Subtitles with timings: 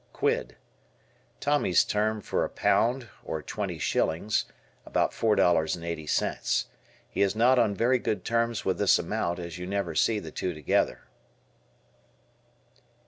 [0.13, 0.55] Quid.
[1.39, 4.45] Tommy's term for a pound or twenty shillings
[4.83, 6.65] (about $4.80).
[7.07, 10.31] He is not on very good terms with this amount as you never see the
[10.31, 11.01] two together.